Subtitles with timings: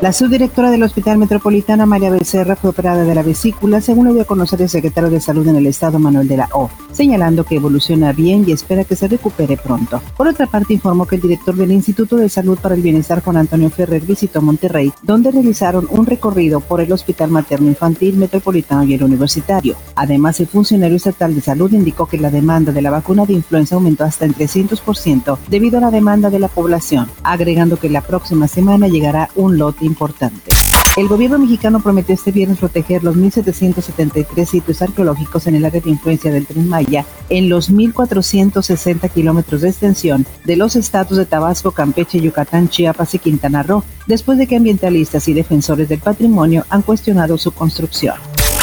[0.00, 4.22] La subdirectora del Hospital Metropolitana, María Becerra, fue operada de la vesícula, según lo dio
[4.22, 7.56] a conocer el secretario de Salud en el Estado, Manuel de la O, señalando que
[7.56, 10.00] evoluciona bien y espera que se recupere pronto.
[10.16, 13.36] Por otra parte, informó que el director del Instituto de Salud para el Bienestar, Juan
[13.36, 18.94] Antonio Ferrer, visitó Monterrey, donde realizaron un recorrido por el Hospital Materno Infantil Metropolitano y
[18.94, 19.76] el Universitario.
[19.96, 23.74] Además, el funcionario estatal de salud indicó que la demanda de la vacuna de influenza
[23.74, 28.48] aumentó hasta en 300% debido a la demanda de la población, agregando que la próxima
[28.48, 30.52] semana llegará un lote importante.
[30.96, 35.90] El gobierno mexicano prometió este viernes proteger los 1.773 sitios arqueológicos en el área de
[35.90, 41.70] influencia del Tren Maya en los 1.460 kilómetros de extensión de los estados de Tabasco,
[41.70, 46.82] Campeche, Yucatán, Chiapas y Quintana Roo, después de que ambientalistas y defensores del patrimonio han
[46.82, 48.16] cuestionado su construcción.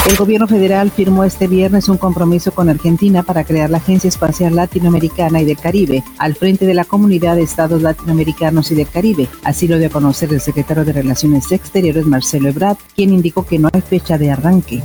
[0.08, 4.56] El gobierno federal firmó este viernes un compromiso con Argentina para crear la Agencia Espacial
[4.56, 9.28] Latinoamericana y del Caribe al frente de la comunidad de estados latinoamericanos y del Caribe.
[9.44, 13.60] Así lo dio a conocer el secretario de Relaciones Exteriores, Marcelo Ebrard, quien indicó que
[13.60, 14.82] no hay fecha de arranque.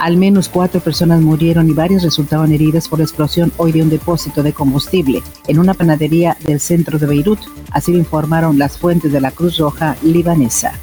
[0.00, 3.90] Al menos cuatro personas murieron y varias resultaron heridas por la explosión hoy de un
[3.90, 7.40] depósito de combustible en una panadería del centro de Beirut.
[7.72, 10.80] Así lo informaron las fuentes de la Cruz Roja libanesa.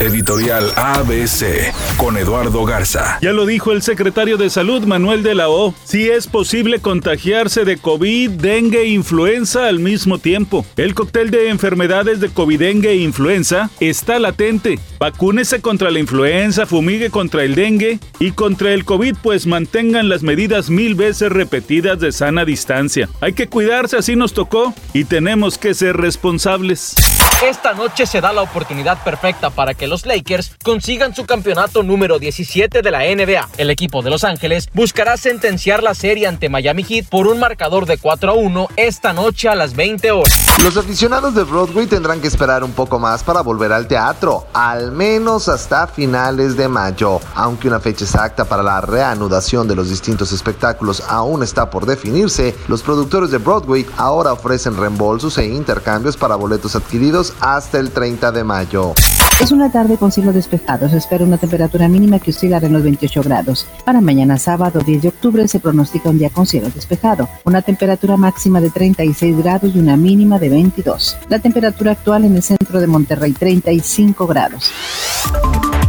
[0.00, 3.18] Editorial ABC con Eduardo Garza.
[3.22, 5.74] Ya lo dijo el secretario de Salud Manuel de la O.
[5.84, 10.66] Si es posible contagiarse de COVID, dengue e influenza al mismo tiempo.
[10.76, 14.78] El cóctel de enfermedades de COVID, dengue e influenza está latente.
[14.98, 20.22] Vacúnese contra la influenza, fumigue contra el dengue y contra el COVID, pues mantengan las
[20.22, 23.08] medidas mil veces repetidas de sana distancia.
[23.20, 26.96] Hay que cuidarse, así nos tocó y tenemos que ser responsables.
[27.42, 32.18] Esta noche se da la oportunidad perfecta para que los Lakers consigan su campeonato número
[32.18, 33.50] 17 de la NBA.
[33.58, 37.84] El equipo de Los Ángeles buscará sentenciar la serie ante Miami Heat por un marcador
[37.84, 40.32] de 4 a 1 esta noche a las 20 horas.
[40.64, 44.90] Los aficionados de Broadway tendrán que esperar un poco más para volver al teatro, al
[44.92, 47.20] menos hasta finales de mayo.
[47.34, 52.56] Aunque una fecha exacta para la reanudación de los distintos espectáculos aún está por definirse,
[52.66, 58.32] los productores de Broadway ahora ofrecen reembolsos e intercambios para boletos adquiridos hasta el 30
[58.32, 58.94] de mayo.
[59.38, 60.88] Es una tarde con cielo despejado.
[60.88, 63.66] Se espera una temperatura mínima que oscilará en los 28 grados.
[63.84, 67.28] Para mañana sábado 10 de octubre se pronostica un día con cielo despejado.
[67.44, 71.18] Una temperatura máxima de 36 grados y una mínima de 22.
[71.28, 74.70] La temperatura actual en el centro de Monterrey 35 grados.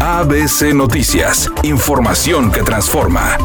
[0.02, 1.50] ABC Noticias.
[1.64, 3.38] Información que transforma.